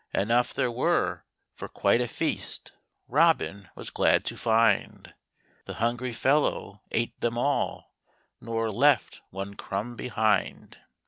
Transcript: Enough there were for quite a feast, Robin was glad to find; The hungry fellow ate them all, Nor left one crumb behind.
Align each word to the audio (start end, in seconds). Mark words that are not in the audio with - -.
Enough 0.15 0.55
there 0.55 0.71
were 0.71 1.25
for 1.53 1.67
quite 1.67 2.01
a 2.01 2.07
feast, 2.07 2.71
Robin 3.07 3.69
was 3.75 3.91
glad 3.91 4.25
to 4.25 4.35
find; 4.35 5.13
The 5.65 5.75
hungry 5.75 6.11
fellow 6.11 6.81
ate 6.89 7.19
them 7.19 7.37
all, 7.37 7.93
Nor 8.41 8.71
left 8.71 9.21
one 9.29 9.53
crumb 9.53 9.95
behind. 9.95 10.79